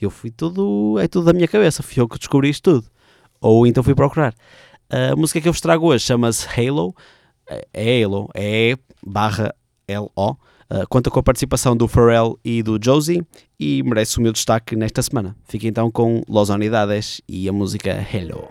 Eu 0.00 0.10
fui 0.10 0.30
tudo, 0.30 0.96
é 1.00 1.08
tudo 1.08 1.26
da 1.26 1.32
minha 1.32 1.48
cabeça, 1.48 1.82
fui 1.82 2.00
eu 2.00 2.08
que 2.08 2.18
descobri 2.18 2.48
isto 2.48 2.62
tudo. 2.80 2.86
Ou 3.40 3.66
então 3.66 3.82
fui 3.82 3.94
procurar. 3.94 4.34
A 4.90 5.14
música 5.16 5.40
que 5.40 5.48
eu 5.48 5.52
vos 5.52 5.60
trago 5.60 5.86
hoje 5.86 6.04
chama-se 6.04 6.46
Halo, 6.48 6.94
é 7.74 8.02
Halo, 8.04 8.28
é 8.34 8.76
barra 9.04 9.54
L-O. 9.86 10.36
Uh, 10.70 10.86
conta 10.90 11.10
com 11.10 11.18
a 11.18 11.22
participação 11.22 11.74
do 11.74 11.88
Pharrell 11.88 12.38
e 12.44 12.62
do 12.62 12.78
Josie 12.82 13.26
e 13.58 13.82
merece 13.82 14.18
o 14.18 14.20
meu 14.22 14.32
destaque 14.32 14.76
nesta 14.76 15.00
semana. 15.02 15.34
Fica 15.48 15.66
então 15.66 15.90
com 15.90 16.22
Los 16.28 16.50
Unidades 16.50 17.22
e 17.26 17.48
a 17.48 17.52
música 17.52 18.06
Hello. 18.12 18.48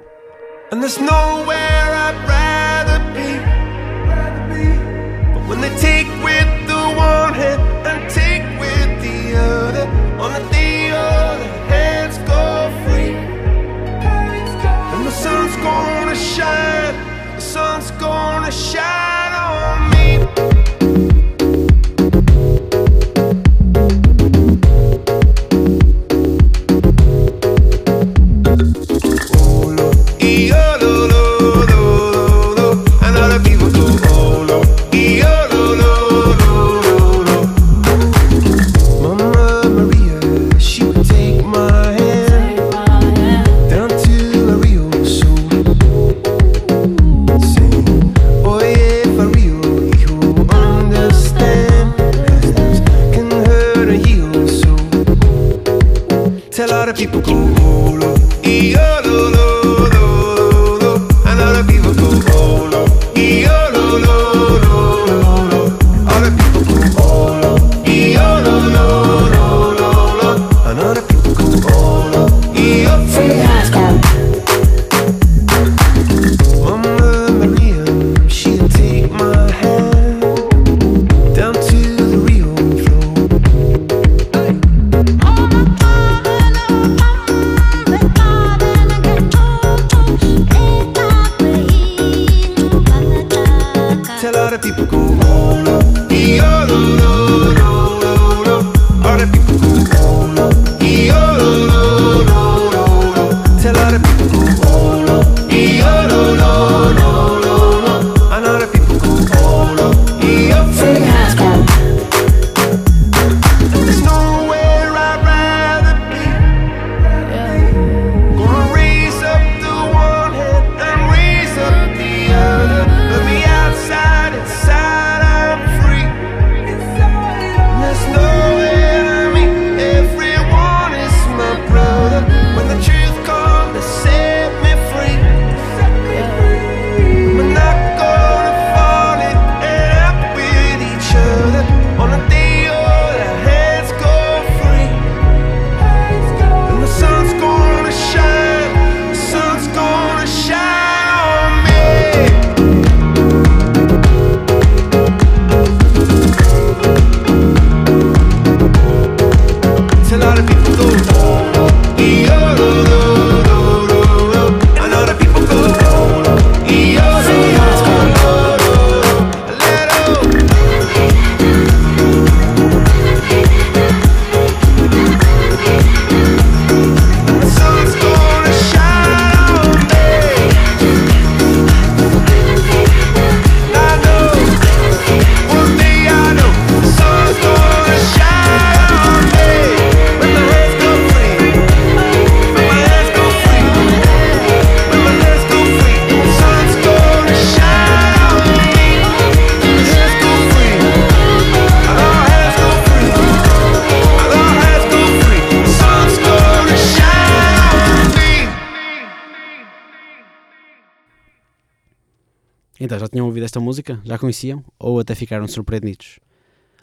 Então, 212.88 212.98
já 212.98 213.08
tinham 213.10 213.26
ouvido 213.26 213.44
esta 213.44 213.60
música? 213.60 214.00
Já 214.06 214.18
conheciam? 214.18 214.64
Ou 214.80 214.98
até 214.98 215.14
ficaram 215.14 215.46
surpreendidos? 215.46 216.22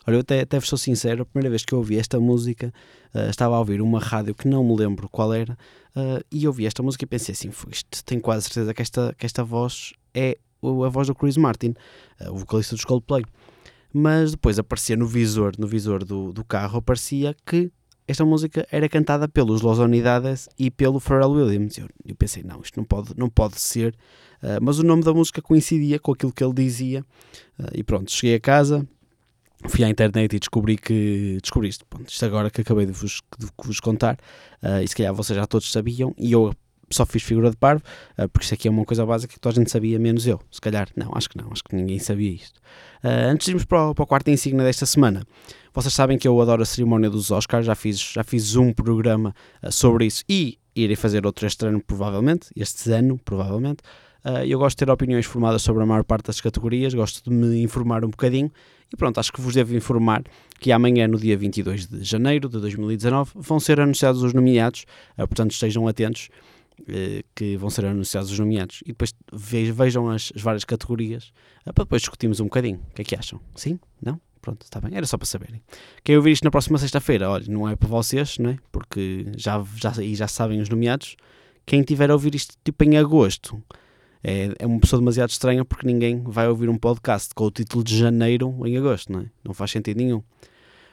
Olha, 0.07 0.17
eu 0.17 0.21
até, 0.21 0.41
até 0.43 0.61
sou 0.61 0.77
sincero, 0.77 1.23
a 1.23 1.25
primeira 1.25 1.49
vez 1.49 1.65
que 1.65 1.73
eu 1.73 1.79
ouvi 1.79 1.97
esta 1.97 2.21
música, 2.21 2.71
ah, 3.15 3.31
estava 3.31 3.57
a 3.57 3.59
ouvir 3.59 3.81
uma 3.81 3.99
rádio 3.99 4.35
que 4.35 4.47
não 4.47 4.63
me 4.63 4.77
lembro 4.77 5.09
qual 5.09 5.33
era, 5.33 5.57
ah, 5.97 6.21
e 6.31 6.47
ouvi 6.47 6.67
esta 6.67 6.83
música 6.83 7.05
e 7.05 7.07
pensei 7.07 7.33
assim, 7.33 7.51
"Foi 7.51 7.73
isto, 7.73 8.05
tenho 8.05 8.21
quase 8.21 8.45
certeza 8.45 8.75
que 8.75 8.83
esta, 8.83 9.15
que 9.17 9.25
esta 9.25 9.43
voz 9.43 9.95
é 10.13 10.37
a 10.63 10.89
voz 10.91 11.07
do 11.07 11.15
Chris 11.15 11.39
Martin, 11.39 11.73
ah, 12.21 12.31
o 12.31 12.37
vocalista 12.37 12.75
dos 12.75 12.85
Coldplay. 12.85 13.25
Mas 13.91 14.33
depois 14.33 14.59
aparecia 14.59 14.99
no 14.99 15.07
visor, 15.07 15.55
no 15.59 15.67
visor 15.67 16.05
do, 16.05 16.35
do 16.35 16.45
carro, 16.45 16.81
aparecia 16.81 17.35
que 17.47 17.73
esta 18.07 18.27
música 18.27 18.67
era 18.71 18.87
cantada 18.91 19.27
pelos 19.27 19.63
Los 19.63 19.79
Unidades 19.79 20.51
e 20.59 20.71
pelo 20.71 21.01
Pharrell 21.01 21.31
Williams. 21.31 21.79
Eu, 21.79 21.89
eu 22.05 22.15
pensei, 22.15 22.43
não, 22.43 22.61
isto 22.61 22.77
não 22.77 22.85
pode, 22.85 23.15
não 23.17 23.31
pode 23.31 23.59
ser. 23.59 23.97
Ah, 24.45 24.59
mas 24.61 24.79
o 24.79 24.83
nome 24.83 25.03
da 25.03 25.15
música 25.15 25.41
coincidia 25.41 25.99
com 25.99 26.13
aquilo 26.13 26.33
que 26.33 26.45
ele 26.45 26.53
dizia. 26.53 27.05
Ah, 27.59 27.71
e 27.73 27.83
pronto, 27.83 28.13
cheguei 28.13 28.37
a 28.37 28.41
casa, 28.41 28.87
fui 29.67 29.83
à 29.83 29.89
internet 29.89 30.37
e 30.37 30.39
descobri 30.39 30.77
que 30.77 31.39
descobri 31.41 31.71
isto, 31.71 31.87
pronto, 31.87 32.09
isto 32.09 32.25
agora 32.27 32.51
que 32.51 32.61
acabei 32.61 32.85
de 32.85 32.93
vos, 32.93 33.23
de 33.39 33.47
vos 33.65 33.81
contar, 33.81 34.19
ah, 34.61 34.83
e 34.83 34.89
se 34.89 34.95
calhar 34.95 35.15
vocês 35.15 35.37
já 35.37 35.47
todos 35.47 35.73
sabiam, 35.73 36.15
e 36.19 36.33
eu 36.33 36.55
só 36.91 37.07
fiz 37.07 37.23
figura 37.23 37.51
de 37.51 37.57
parvo, 37.57 37.83
ah, 38.19 38.29
porque 38.29 38.45
isto 38.45 38.55
aqui 38.55 38.69
é 38.69 38.71
uma 38.71 38.85
coisa 38.85 39.07
básica 39.07 39.33
que 39.33 39.41
toda 39.41 39.55
a 39.55 39.59
gente 39.59 39.71
sabia, 39.71 39.99
menos 39.99 40.27
eu. 40.27 40.39
Se 40.51 40.61
calhar, 40.61 40.89
não, 40.95 41.11
acho 41.15 41.31
que 41.31 41.39
não, 41.39 41.51
acho 41.51 41.65
que 41.65 41.75
ninguém 41.75 41.99
sabia 41.99 42.31
isto. 42.31 42.61
Ah, 43.03 43.31
antes 43.31 43.47
de 43.47 43.53
irmos 43.53 43.65
para 43.65 43.91
o, 43.91 43.95
para 43.95 44.03
o 44.03 44.07
quarto 44.07 44.29
insígnia 44.29 44.63
desta 44.63 44.85
semana, 44.85 45.27
vocês 45.73 45.95
sabem 45.95 46.19
que 46.19 46.29
eu 46.29 46.39
adoro 46.41 46.63
a 46.63 46.67
cerimónia 46.67 47.09
dos 47.09 47.31
Oscars, 47.31 47.65
já 47.65 47.75
fiz, 47.75 47.99
já 47.99 48.23
fiz 48.23 48.57
um 48.57 48.73
programa 48.73 49.35
sobre 49.71 50.05
isso 50.07 50.23
e 50.29 50.59
irei 50.77 50.95
fazer 50.97 51.25
outro 51.25 51.47
este 51.47 51.67
ano, 51.67 51.81
provavelmente, 51.81 52.49
este 52.55 52.93
ano, 52.93 53.19
provavelmente. 53.25 53.83
Ah, 54.25 54.45
eu 54.47 54.59
gosto 54.59 54.79
de 54.79 54.85
ter 54.87 54.91
opiniões 54.91 55.27
formadas 55.27 55.61
sobre 55.63 55.83
a 55.83 55.87
maior 55.87 56.03
parte 56.03 56.27
das 56.27 56.41
categorias, 56.41 56.95
gosto 56.95 57.23
de 57.23 57.31
me 57.31 57.63
informar 57.63 58.05
um 58.05 58.09
bocadinho 58.11 58.51
e 58.93 58.97
pronto, 58.97 59.19
acho 59.21 59.33
que 59.33 59.41
vos 59.41 59.55
devo 59.55 59.77
informar 59.77 60.23
que 60.59 60.73
amanhã, 60.73 61.07
no 61.07 61.19
dia 61.19 61.37
22 61.37 61.87
de 61.87 62.03
janeiro 62.05 62.49
de 62.49 62.59
2019, 62.59 63.33
vão 63.35 63.61
ser 63.61 63.81
anunciados 63.81 64.23
os 64.23 64.33
nomeados, 64.33 64.87
ah, 65.17 65.27
portanto 65.27 65.51
estejam 65.53 65.87
atentos 65.87 66.29
eh, 66.89 67.23
que 67.35 67.57
vão 67.57 67.69
ser 67.71 67.85
anunciados 67.85 68.31
os 68.33 68.39
nomeados 68.39 68.81
e 68.85 68.89
depois 68.89 69.13
ve- 69.33 69.71
vejam 69.71 70.09
as, 70.11 70.33
as 70.35 70.43
várias 70.43 70.65
categorias 70.65 71.31
para 71.65 71.85
depois 71.85 72.03
discutirmos 72.03 72.41
um 72.41 72.45
bocadinho. 72.45 72.81
O 72.91 72.95
que 72.95 73.03
é 73.03 73.05
que 73.05 73.15
acham? 73.15 73.41
Sim? 73.55 73.79
Não? 74.03 74.21
Pronto, 74.43 74.63
está 74.63 74.81
bem. 74.81 74.95
Era 74.95 75.07
só 75.07 75.17
para 75.17 75.25
saberem. 75.27 75.63
Quem 76.03 76.17
ouvir 76.17 76.33
isto 76.33 76.45
na 76.45 76.51
próxima 76.51 76.77
sexta-feira, 76.79 77.31
olha, 77.31 77.45
não 77.49 77.67
é 77.69 77.77
para 77.77 77.89
vocês, 77.89 78.37
não 78.39 78.51
é? 78.51 78.59
Porque 78.71 79.27
já, 79.37 79.65
já, 79.77 79.93
já 79.93 80.29
sabem 80.29 80.61
os 80.61 80.69
nomeados. 80.69 81.17
Quem 81.65 81.83
tiver 81.83 82.11
a 82.11 82.13
ouvir 82.13 82.35
isto 82.35 82.55
tipo 82.63 82.85
em 82.85 82.99
agosto 82.99 83.63
é, 84.25 84.55
é 84.59 84.67
uma 84.67 84.81
pessoa 84.81 84.99
demasiado 84.99 85.29
estranha 85.31 85.65
porque 85.65 85.87
ninguém 85.87 86.23
vai 86.25 86.49
ouvir 86.49 86.69
um 86.71 86.79
podcast 86.79 87.35
com 87.35 87.45
o 87.45 87.51
título 87.51 87.85
de 87.85 87.97
janeiro 87.97 88.55
em 88.67 88.77
agosto, 88.79 89.13
não 89.13 89.21
é? 89.21 89.27
Não 89.45 89.53
faz 89.53 89.71
sentido 89.71 89.99
nenhum. 89.99 90.23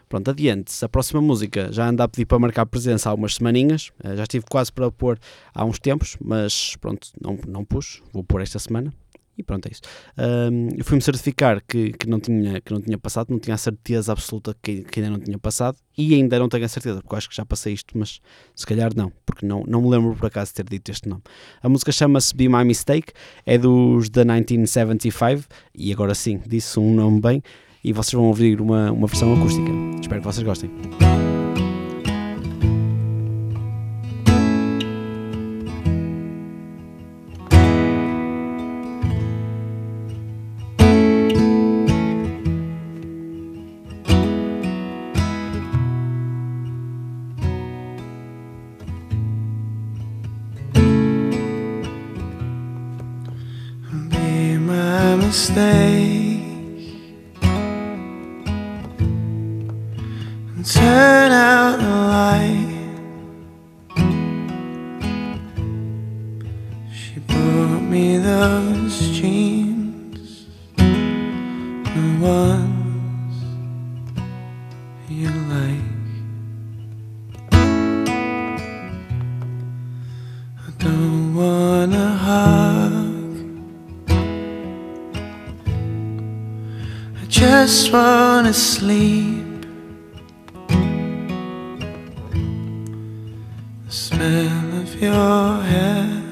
Pronto, 0.10 0.30
adiante. 0.30 0.84
A 0.84 0.90
próxima 0.90 1.22
música 1.22 1.72
já 1.72 1.88
anda 1.88 2.04
a 2.04 2.08
pedir 2.08 2.26
para 2.26 2.38
marcar 2.38 2.66
presença 2.66 3.10
há 3.10 3.14
umas 3.14 3.36
semaninhas. 3.36 3.92
Eh, 4.04 4.18
Já 4.18 4.24
estive 4.24 4.44
quase 4.50 4.70
para 4.70 4.92
pôr 4.92 5.18
há 5.56 5.64
uns 5.64 5.80
tempos, 5.80 6.18
mas 6.20 6.76
pronto, 6.82 7.08
não, 7.24 7.40
não 7.48 7.64
pus. 7.64 8.04
Vou 8.12 8.22
pôr 8.22 8.42
esta 8.42 8.60
semana. 8.60 8.94
E 9.42 9.44
pronto, 9.44 9.66
é 9.66 9.72
isso. 9.72 9.82
Ahm, 10.18 10.70
eu 10.78 10.86
fui-me 10.86 11.02
certificar 11.02 11.62
que, 11.68 11.94
que, 11.94 12.08
não 12.08 12.20
tinha, 12.20 12.62
que 12.62 12.72
não 12.72 12.80
tinha 12.80 12.98
passado, 12.98 13.32
não 13.32 13.40
tinha 13.40 13.56
a 13.56 13.58
certeza 13.58 14.12
absoluta 14.12 14.56
que, 14.62 14.84
que 14.84 15.00
ainda 15.00 15.12
não 15.12 15.20
tinha 15.20 15.38
passado. 15.40 15.78
E 15.98 16.14
ainda 16.14 16.40
não 16.40 16.48
tenho 16.48 16.64
a 16.64 16.68
certeza, 16.68 17.02
porque 17.02 17.14
eu 17.14 17.18
acho 17.18 17.30
que 17.30 17.36
já 17.36 17.46
passei 17.46 17.74
isto, 17.74 17.98
mas 17.98 18.22
se 18.56 18.66
calhar 18.66 18.92
não, 18.96 19.12
porque 19.26 19.46
não, 19.46 19.64
não 19.68 19.82
me 19.82 19.90
lembro 19.90 20.16
por 20.16 20.28
acaso 20.28 20.52
de 20.52 20.56
ter 20.56 20.70
dito 20.70 20.90
este 20.90 21.10
nome. 21.10 21.24
A 21.62 21.68
música 21.68 21.92
chama-se 21.92 22.36
Be 22.36 22.48
My 22.48 22.64
Mistake, 22.64 23.12
é 23.46 23.58
dos 23.58 24.10
The 24.10 24.24
1975, 24.24 25.44
e 25.76 25.92
agora 25.92 26.16
sim, 26.16 26.40
disse 26.48 26.80
um 26.80 26.94
nome 26.94 27.20
bem, 27.20 27.44
e 27.84 27.92
vocês 27.92 28.14
vão 28.14 28.28
ouvir 28.28 28.62
uma, 28.62 28.92
uma 28.92 29.08
versão 29.08 29.34
acústica. 29.34 29.72
Espero 30.00 30.22
que 30.22 30.28
vocês 30.28 30.46
gostem. 30.46 30.72
Mistake 55.18 56.42
and 60.56 60.66
turn 60.66 61.32
out 61.32 61.80
the 61.80 61.96
light. 62.16 62.68
She 66.94 67.20
brought 67.20 67.82
me 67.82 68.18
those 68.18 69.10
jeans, 69.10 69.61
wanna. 88.54 89.62
The 93.86 93.92
smell 93.92 94.82
of 94.82 95.02
your 95.02 95.62
hair 95.64 96.24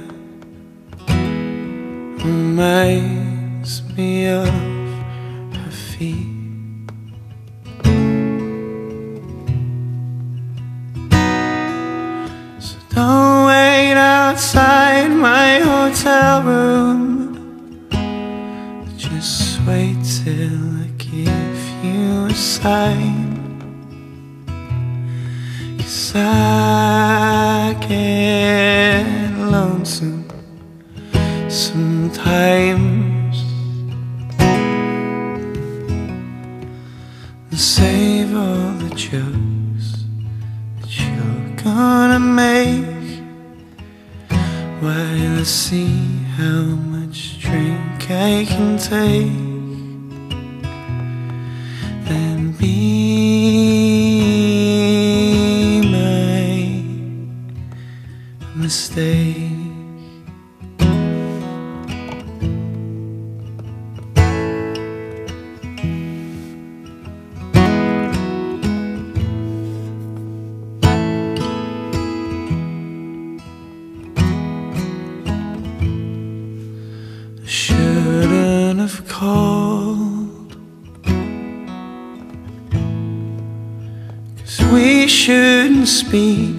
reminds 2.26 3.84
me 3.96 4.28
of 4.28 4.50
her 5.56 5.72
feet. 5.72 6.90
So 12.60 12.78
don't 12.96 13.46
wait 13.48 13.94
outside 13.94 15.10
my 15.10 15.60
hotel 15.60 16.44
room. 16.44 16.59
sign. 22.62 23.38
You 25.78 25.84
sign. 25.84 26.59
cold. 79.20 80.56
Cause 84.38 84.62
we 84.72 85.08
shouldn't 85.08 85.90
speak 85.90 86.59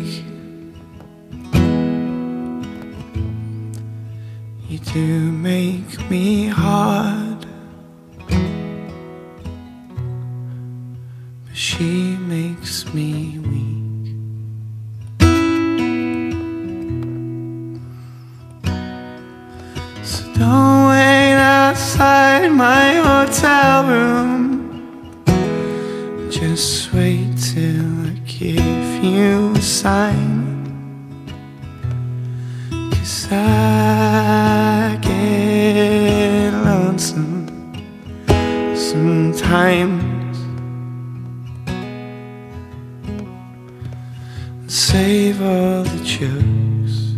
Save 44.66 45.40
all 45.42 45.84
the 45.84 46.02
jokes 46.04 47.14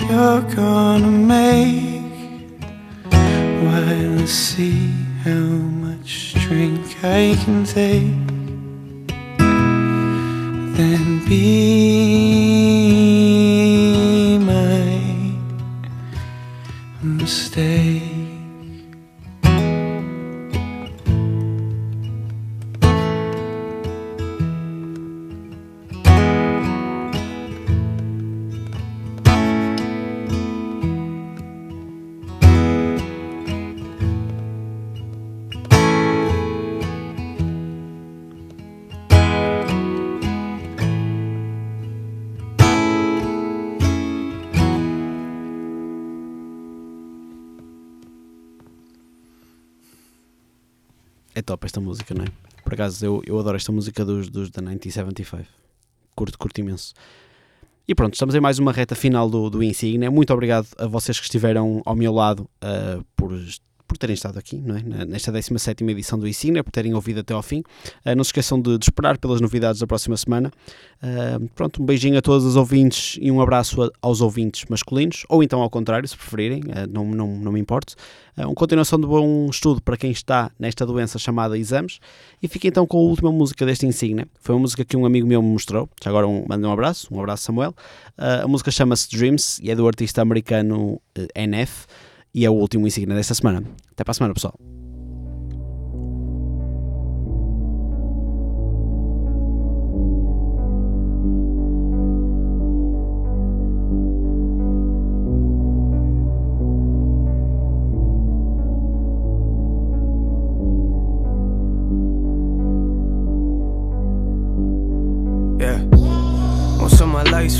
you're 0.00 0.42
gonna 0.56 1.06
make 1.06 2.02
while 3.62 3.88
I 3.88 4.24
see 4.24 4.90
how 5.22 5.30
much 5.84 6.34
drink 6.34 7.04
I 7.04 7.38
can 7.44 7.64
take. 7.64 8.29
É 51.40 51.42
top 51.42 51.64
esta 51.64 51.80
música, 51.80 52.14
não 52.14 52.22
é? 52.22 52.28
Por 52.62 52.74
acaso, 52.74 53.02
eu, 53.02 53.22
eu 53.26 53.40
adoro 53.40 53.56
esta 53.56 53.72
música 53.72 54.04
dos, 54.04 54.28
dos 54.28 54.50
da 54.50 54.60
1975. 54.60 55.48
Curto, 56.14 56.38
curto 56.38 56.60
imenso. 56.60 56.92
E 57.88 57.94
pronto, 57.94 58.12
estamos 58.12 58.34
em 58.34 58.40
mais 58.40 58.58
uma 58.58 58.72
reta 58.72 58.94
final 58.94 59.30
do, 59.30 59.48
do 59.48 59.62
Insignia. 59.62 60.10
Muito 60.10 60.34
obrigado 60.34 60.68
a 60.76 60.86
vocês 60.86 61.18
que 61.18 61.24
estiveram 61.24 61.80
ao 61.86 61.96
meu 61.96 62.12
lado 62.12 62.40
uh, 62.62 63.02
por, 63.16 63.32
por 63.90 63.98
terem 63.98 64.14
estado 64.14 64.38
aqui, 64.38 64.56
não 64.56 64.76
é? 64.76 65.04
Nesta 65.04 65.32
17 65.32 65.82
edição 65.82 66.16
do 66.16 66.28
Insignia, 66.28 66.62
por 66.62 66.70
terem 66.70 66.94
ouvido 66.94 67.20
até 67.20 67.34
ao 67.34 67.42
fim. 67.42 67.58
Uh, 68.06 68.14
não 68.16 68.22
se 68.22 68.28
esqueçam 68.28 68.60
de, 68.60 68.78
de, 68.78 68.84
esperar 68.84 69.18
pelas 69.18 69.40
novidades 69.40 69.80
da 69.80 69.86
próxima 69.86 70.16
semana. 70.16 70.52
Uh, 71.02 71.48
pronto, 71.56 71.82
um 71.82 71.86
beijinho 71.86 72.16
a 72.16 72.22
todos 72.22 72.44
os 72.44 72.54
ouvintes 72.54 73.18
e 73.20 73.32
um 73.32 73.40
abraço 73.40 73.82
a, 73.82 73.90
aos 74.00 74.20
ouvintes 74.20 74.64
masculinos, 74.70 75.24
ou 75.28 75.42
então 75.42 75.60
ao 75.60 75.68
contrário, 75.68 76.06
se 76.06 76.16
preferirem, 76.16 76.62
não, 76.88 77.04
não, 77.04 77.26
não 77.36 77.50
me 77.50 77.58
importo. 77.58 77.96
uma 78.36 78.54
continuação 78.54 79.00
de 79.00 79.08
bom 79.08 79.48
estudo 79.50 79.82
para 79.82 79.96
quem 79.96 80.12
está 80.12 80.52
nesta 80.56 80.86
doença 80.86 81.18
chamada 81.18 81.58
exames. 81.58 81.98
E 82.40 82.46
fica 82.46 82.68
então 82.68 82.86
com 82.86 82.96
a 82.96 83.00
última 83.00 83.32
música 83.32 83.66
deste 83.66 83.86
Insignia. 83.86 84.28
Foi 84.40 84.54
uma 84.54 84.60
música 84.60 84.84
que 84.84 84.96
um 84.96 85.04
amigo 85.04 85.26
meu 85.26 85.42
me 85.42 85.48
mostrou. 85.48 85.88
Já 86.00 86.10
agora 86.10 86.28
um, 86.28 86.44
mando 86.48 86.68
um 86.68 86.72
abraço, 86.72 87.12
um 87.12 87.18
abraço 87.18 87.42
Samuel. 87.42 87.74
Uh, 88.16 88.44
a 88.44 88.48
música 88.48 88.70
chama-se 88.70 89.10
Dreams 89.10 89.58
e 89.60 89.68
é 89.68 89.74
do 89.74 89.84
artista 89.84 90.22
americano 90.22 91.00
uh, 91.18 91.26
NF 91.34 91.86
e 92.34 92.44
é 92.44 92.50
o 92.50 92.54
último 92.54 92.86
Insignia 92.86 93.16
desta 93.16 93.34
semana. 93.34 93.62
Até 93.92 94.04
para 94.04 94.12
a 94.12 94.14
semana, 94.14 94.34
pessoal. 94.34 94.54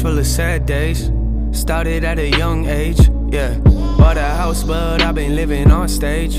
full 0.01 0.19
of 0.19 0.27
sad 0.27 0.67
days. 0.67 1.11
Started 1.53 2.05
at 2.05 2.19
a 2.19 2.29
young 2.29 2.67
age, 2.67 3.11
yeah. 3.31 3.80
Bought 4.01 4.17
a 4.17 4.23
house, 4.23 4.65
but 4.65 5.03
I've 5.03 5.15
been 5.15 5.37
living 5.37 5.71
on 5.71 5.87
stage. 5.87 6.37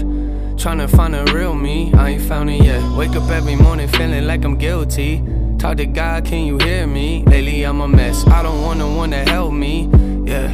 Tryna 0.62 0.90
find 0.90 1.16
a 1.16 1.24
real 1.32 1.54
me, 1.54 1.94
I 1.94 2.10
ain't 2.10 2.24
found 2.24 2.50
it 2.50 2.64
yet. 2.64 2.82
Wake 2.98 3.16
up 3.16 3.30
every 3.30 3.56
morning 3.56 3.88
feeling 3.88 4.26
like 4.26 4.44
I'm 4.44 4.58
guilty. 4.58 5.24
Talk 5.60 5.78
to 5.78 5.86
God, 5.86 6.26
can 6.26 6.48
you 6.48 6.58
hear 6.58 6.88
me? 6.88 7.24
Lately 7.28 7.64
I'm 7.64 7.82
a 7.82 7.88
mess. 7.88 8.26
I 8.26 8.42
don't 8.42 8.64
want 8.64 8.80
no 8.80 8.96
one 8.96 9.12
to 9.12 9.24
help 9.30 9.54
me. 9.54 9.88
Yeah, 10.26 10.48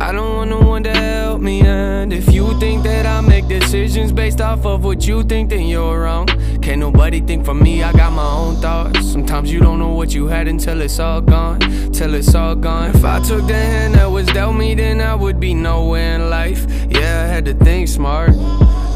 I 0.00 0.12
don't 0.12 0.36
want 0.36 0.50
no 0.50 0.60
one 0.60 0.84
to 0.84 0.94
help 0.94 1.40
me. 1.40 1.62
And 1.62 2.12
if 2.12 2.32
you 2.32 2.56
think 2.60 2.84
that 2.84 3.06
I 3.06 3.20
make 3.22 3.48
decisions 3.48 4.12
based 4.12 4.40
off 4.40 4.64
of 4.64 4.84
what 4.84 5.04
you 5.04 5.24
think, 5.24 5.50
then 5.50 5.66
you're 5.66 6.02
wrong. 6.02 6.28
Can't 6.62 6.78
nobody 6.78 7.20
think 7.20 7.44
for 7.44 7.54
me, 7.54 7.82
I 7.82 7.92
got 7.92 8.12
my 8.12 8.24
own 8.24 8.54
thoughts. 8.56 9.04
Sometimes 9.10 9.52
you 9.52 9.58
don't 9.58 9.80
know 9.80 9.94
what 9.94 10.14
you 10.14 10.28
had 10.28 10.46
until 10.46 10.80
it's 10.80 11.00
all 11.00 11.20
gone. 11.20 11.58
Till 11.90 12.14
it's 12.14 12.36
all 12.36 12.54
gone. 12.54 12.90
If 12.94 13.04
I 13.04 13.20
took 13.20 13.48
the 13.48 13.54
hand 13.54 13.94
that 13.94 14.08
was 14.08 14.26
dealt 14.28 14.54
me, 14.54 14.76
then 14.76 15.00
I 15.00 15.16
would 15.16 15.40
be 15.40 15.54
nowhere 15.54 16.14
in 16.14 16.30
life. 16.30 16.64
Yeah, 16.88 17.24
I 17.24 17.26
had 17.34 17.44
to 17.46 17.54
think 17.54 17.88
smart. 17.88 18.30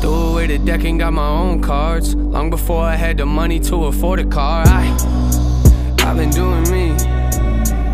Threw 0.00 0.14
away 0.14 0.46
the 0.46 0.58
deck 0.58 0.84
and 0.84 1.00
got 1.00 1.12
my 1.12 1.26
own 1.26 1.60
cards. 1.60 2.14
Long 2.14 2.50
before 2.50 2.82
I 2.82 2.94
had 2.94 3.18
the 3.18 3.26
money 3.26 3.58
to 3.60 3.86
afford 3.86 4.20
a 4.20 4.26
car. 4.26 4.62
I, 4.68 4.86
I've 6.02 6.16
been 6.16 6.30
doing 6.30 6.62
me. 6.70 6.92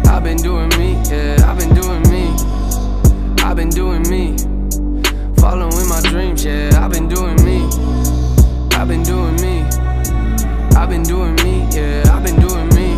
I've 0.07 0.23
been 0.23 0.37
doing 0.37 0.69
me. 0.79 1.01
Yeah, 1.11 1.37
I've 1.47 1.59
been 1.59 1.75
doing 1.75 2.03
me. 2.11 2.29
I've 3.43 3.57
been 3.57 3.71
doing 3.71 4.03
me. 4.03 4.37
Following 5.37 5.89
my 5.89 6.01
dreams. 6.03 6.45
Yeah, 6.45 6.79
I've 6.79 6.93
been 6.93 7.09
doing 7.09 7.43
me. 7.43 8.22
I've 8.83 8.89
been 8.89 9.05
doing 9.05 9.37
me. 9.37 9.61
I've 10.77 10.89
been 10.89 11.05
doing 11.05 11.37
me. 11.37 11.69
Yeah, 11.71 12.03
I've 12.13 12.25
been 12.25 12.41
doing 12.41 12.69
me. 12.75 12.97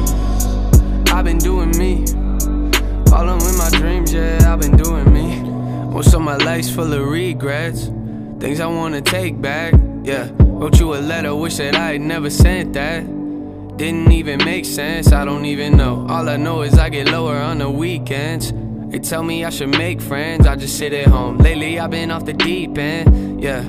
I've 1.13 1.27
been 1.27 1.37
doing 1.37 1.77
me. 1.77 2.07
Following 3.11 3.59
my 3.59 3.69
dreams. 3.71 4.11
Yeah, 4.11 4.51
I've 4.51 4.61
been 4.61 4.79
doing 4.79 5.13
me. 5.13 5.43
Most 5.91 6.15
of 6.15 6.23
my 6.23 6.39
life's 6.39 6.71
full 6.75 6.91
of 6.91 7.07
regrets. 7.07 7.91
Things 8.41 8.61
I 8.61 8.67
wanna 8.67 9.03
take 9.03 9.39
back. 9.43 9.75
Yeah, 10.05 10.31
wrote 10.39 10.81
you 10.81 10.95
a 10.95 10.97
letter, 10.97 11.35
wish 11.35 11.59
that 11.59 11.75
I 11.75 11.93
had 11.93 12.01
never 12.01 12.31
sent 12.31 12.73
that. 12.73 13.05
Didn't 13.77 14.11
even 14.11 14.43
make 14.43 14.65
sense, 14.65 15.13
I 15.13 15.27
don't 15.27 15.45
even 15.45 15.77
know. 15.77 16.07
All 16.09 16.31
I 16.31 16.39
know 16.39 16.63
is 16.63 16.79
I 16.79 16.89
get 16.89 17.11
lower 17.11 17.37
on 17.37 17.59
the 17.59 17.69
weekends. 17.69 18.55
They 18.89 19.01
tell 19.01 19.23
me 19.23 19.45
I 19.45 19.51
should 19.51 19.77
make 19.77 20.01
friends, 20.01 20.47
I 20.47 20.57
just 20.57 20.79
sit 20.79 20.95
at 20.95 21.09
home. 21.09 21.37
Lately 21.37 21.79
I've 21.79 21.91
been 21.91 22.11
off 22.11 22.25
the 22.25 22.33
deep 22.33 22.79
end, 22.79 23.43
yeah. 23.43 23.69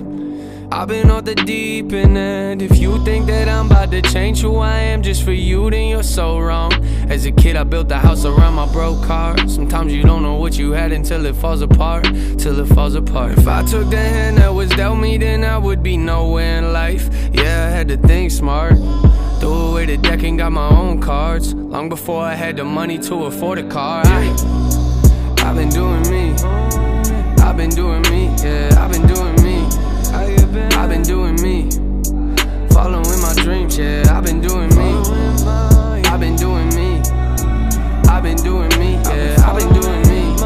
I've 0.78 0.90
been 0.90 1.10
off 1.10 1.24
the 1.24 1.36
deep 1.36 1.94
end, 1.94 2.62
if 2.62 2.78
you 2.78 3.02
think 3.06 3.28
that 3.28 3.48
I'm 3.48 3.68
about 3.68 3.92
to 3.92 4.02
change 4.02 4.42
who 4.42 4.58
I 4.58 4.78
am 4.80 5.04
just 5.04 5.24
for 5.24 5.32
you, 5.32 5.70
then 5.70 5.88
you're 5.88 6.04
so 6.04 6.38
wrong. 6.38 6.74
As 7.10 7.26
a 7.26 7.32
kid, 7.32 7.56
I 7.56 7.64
built 7.64 7.90
a 7.94 7.98
house 7.98 8.26
around 8.26 8.56
my 8.56 8.70
broke 8.74 9.02
car. 9.06 9.38
Sometimes 9.48 9.94
you 9.94 10.04
don't 10.04 10.22
know 10.22 10.36
what 10.36 10.58
you 10.58 10.72
had 10.72 10.92
until 10.92 11.26
it 11.28 11.38
falls 11.38 11.62
apart, 11.62 12.04
till 12.38 12.60
it 12.60 12.66
falls 12.76 12.94
apart. 12.94 13.38
If 13.38 13.48
I 13.48 13.64
took 13.64 13.90
the 13.90 13.96
hand 13.96 14.38
that 14.40 14.54
was 14.54 14.70
dealt 14.72 15.00
me, 15.00 15.18
then 15.18 15.46
I 15.46 15.58
would 15.58 15.82
be 15.82 15.96
nowhere 15.96 16.58
in 16.58 16.74
life. 16.74 17.08
Yeah, 17.32 17.68
I 17.68 17.70
had 17.70 17.88
to 17.88 17.96
think 17.96 18.32
smart. 18.32 18.76
Threw 19.40 19.54
away 19.54 19.86
the 19.86 19.96
deck 19.96 20.24
and 20.24 20.38
got 20.38 20.52
my 20.52 20.68
own 20.68 21.00
cards. 21.00 21.54
Long 21.54 21.88
before 21.88 22.22
I 22.22 22.34
had 22.34 22.58
the 22.58 22.66
money 22.66 22.98
to 22.98 23.24
afford 23.24 23.60
a 23.60 23.68
car. 23.70 24.04
I, 24.06 24.28
I've 25.38 25.56
been 25.56 25.70
doing 25.70 26.02
me. 26.12 26.34
I've 27.42 27.56
been 27.56 27.70
doing 27.70 28.02
me. 28.12 28.26
Yeah, 28.44 28.76
I've 28.78 28.92
been 28.92 29.08
doing 29.08 29.36
me. 29.42 29.55
I've 30.58 30.90
been 30.90 31.04
doing 31.04 31.36
me. 31.42 31.70
Following 32.70 33.22
my 33.22 33.34
dreams. 33.44 33.78
Yeah, 33.78 34.04
I've 34.10 34.24
been 34.24 34.42
doing 34.42 34.70
me. 34.70 34.94
I've 36.06 36.20
been 36.20 36.36
doing 36.36 36.70
me. 36.70 37.02
I've 38.10 38.24
been 38.24 38.38
doing 38.38 38.70
me. 38.80 38.94
Yeah, 39.04 39.36
I've 39.46 39.58
been 39.58 39.74
doing 39.82 40.02
me. 40.08 40.38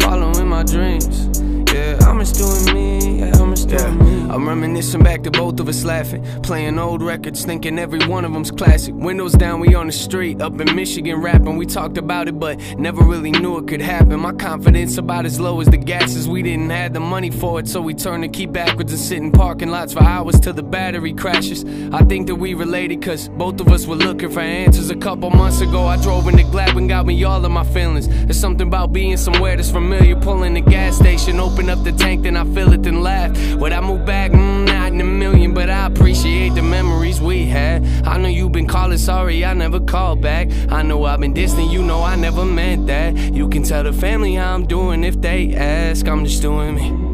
Following 0.00 0.48
my 0.48 0.62
dreams. 0.62 1.26
Yeah, 1.72 1.98
I'm 2.06 2.18
just 2.20 2.36
doing 2.36 2.74
me. 2.74 3.20
Yeah, 3.20 3.37
I'm 3.64 3.68
just. 3.68 4.18
I'm 4.30 4.46
reminiscing 4.46 5.02
back 5.02 5.22
to 5.22 5.30
both 5.30 5.58
of 5.58 5.68
us 5.68 5.84
laughing. 5.84 6.22
Playing 6.42 6.78
old 6.78 7.02
records, 7.02 7.44
thinking 7.46 7.78
every 7.78 8.06
one 8.06 8.26
of 8.26 8.32
them's 8.32 8.50
classic. 8.50 8.94
Windows 8.94 9.32
down, 9.32 9.58
we 9.60 9.74
on 9.74 9.86
the 9.86 9.92
street. 9.92 10.42
Up 10.42 10.60
in 10.60 10.76
Michigan 10.76 11.16
rapping, 11.16 11.56
we 11.56 11.64
talked 11.64 11.96
about 11.96 12.28
it, 12.28 12.38
but 12.38 12.58
never 12.78 13.02
really 13.02 13.30
knew 13.30 13.56
it 13.56 13.66
could 13.66 13.80
happen. 13.80 14.20
My 14.20 14.32
confidence 14.32 14.98
about 14.98 15.24
as 15.24 15.40
low 15.40 15.60
as 15.62 15.68
the 15.68 15.78
gases. 15.78 16.28
We 16.28 16.42
didn't 16.42 16.68
have 16.70 16.92
the 16.92 17.00
money 17.00 17.30
for 17.30 17.58
it, 17.58 17.68
so 17.68 17.80
we 17.80 17.94
turned 17.94 18.22
the 18.22 18.28
key 18.28 18.44
backwards 18.44 18.92
and 18.92 19.00
sit 19.00 19.18
in 19.18 19.32
parking 19.32 19.70
lots 19.70 19.94
for 19.94 20.02
hours 20.02 20.38
till 20.38 20.52
the 20.52 20.62
battery 20.62 21.14
crashes. 21.14 21.64
I 21.92 22.04
think 22.04 22.26
that 22.26 22.36
we 22.36 22.52
related, 22.52 23.02
cause 23.02 23.28
both 23.30 23.60
of 23.60 23.68
us 23.68 23.86
were 23.86 23.96
looking 23.96 24.30
for 24.30 24.40
answers. 24.40 24.90
A 24.90 24.96
couple 24.96 25.30
months 25.30 25.62
ago, 25.62 25.86
I 25.86 25.96
drove 26.02 26.28
into 26.28 26.44
Gladwin, 26.44 26.86
got 26.86 27.06
me 27.06 27.24
all 27.24 27.42
of 27.42 27.50
my 27.50 27.64
feelings. 27.64 28.08
There's 28.08 28.38
something 28.38 28.66
about 28.66 28.92
being 28.92 29.16
somewhere 29.16 29.56
that's 29.56 29.70
familiar. 29.70 30.16
Pulling 30.16 30.54
the 30.54 30.60
gas 30.60 30.96
station, 30.96 31.40
open 31.40 31.70
up 31.70 31.82
the 31.82 31.92
tank, 31.92 32.24
then 32.24 32.36
I 32.36 32.44
fill 32.52 32.74
it, 32.74 32.82
then 32.82 33.00
laugh. 33.00 33.34
Would 33.56 33.72
I 33.72 33.80
move 33.80 34.04
back? 34.04 34.32
Mm, 34.32 34.66
not 34.66 34.92
in 34.92 35.00
a 35.00 35.04
million, 35.04 35.54
but 35.54 35.70
I 35.70 35.86
appreciate 35.86 36.54
the 36.54 36.62
memories 36.62 37.20
we 37.20 37.46
had. 37.46 37.84
I 38.06 38.18
know 38.18 38.28
you've 38.28 38.52
been 38.52 38.66
calling, 38.66 38.98
sorry 38.98 39.44
I 39.44 39.54
never 39.54 39.80
called 39.80 40.20
back. 40.20 40.48
I 40.70 40.82
know 40.82 41.04
I've 41.04 41.20
been 41.20 41.34
distant, 41.34 41.70
you 41.70 41.82
know 41.82 42.02
I 42.02 42.16
never 42.16 42.44
meant 42.44 42.86
that. 42.86 43.16
You 43.34 43.48
can 43.48 43.62
tell 43.62 43.82
the 43.82 43.92
family 43.92 44.34
how 44.34 44.54
I'm 44.54 44.66
doing 44.66 45.04
if 45.04 45.20
they 45.20 45.54
ask. 45.54 46.06
I'm 46.06 46.24
just 46.24 46.42
doing 46.42 46.74
me. 46.74 47.07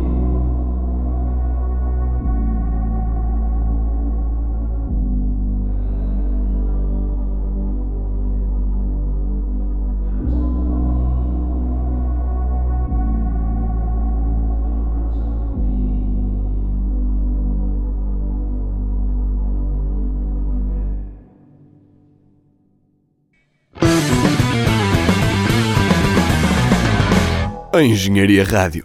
A 27.75 27.83
Engenharia 27.83 28.45
Rádio. 28.45 28.85